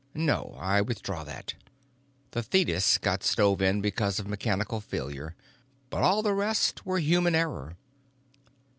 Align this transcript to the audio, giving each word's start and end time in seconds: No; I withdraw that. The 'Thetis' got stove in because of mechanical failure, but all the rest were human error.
No; 0.15 0.55
I 0.59 0.81
withdraw 0.81 1.23
that. 1.25 1.53
The 2.31 2.41
'Thetis' 2.41 2.97
got 2.97 3.21
stove 3.23 3.61
in 3.61 3.81
because 3.81 4.17
of 4.19 4.27
mechanical 4.27 4.81
failure, 4.81 5.35
but 5.91 6.01
all 6.01 6.23
the 6.23 6.33
rest 6.33 6.87
were 6.87 6.97
human 6.97 7.35
error. 7.35 7.77